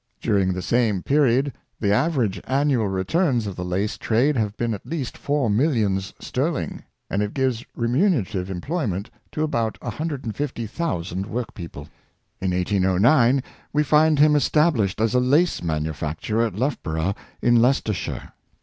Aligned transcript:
During 0.19 0.51
the 0.53 0.63
same 0.63 1.03
period 1.03 1.53
the 1.79 1.93
average 1.93 2.41
annual 2.47 2.87
returns 2.87 3.45
of 3.45 3.55
the 3.55 3.63
lace 3.63 3.99
trade 3.99 4.35
have 4.35 4.57
been 4.57 4.73
at 4.73 4.83
least 4.83 5.15
four 5.15 5.47
millions 5.47 6.11
sterling, 6.19 6.81
and 7.07 7.21
it 7.21 7.35
gives 7.35 7.63
remunerat 7.77 8.33
ive 8.35 8.49
employment 8.49 9.11
to 9.31 9.43
about 9.43 9.77
150,000 9.83 11.27
workpeople. 11.27 11.87
In 12.41 12.49
1809 12.49 13.43
we 13.73 13.83
find 13.83 14.17
him 14.17 14.35
established 14.35 14.99
as 14.99 15.13
a 15.13 15.19
lace 15.19 15.61
manufac 15.61 16.19
turer 16.19 16.47
at 16.47 16.55
Loughborough, 16.55 17.13
in 17.43 17.61
Leicestershire. 17.61 18.31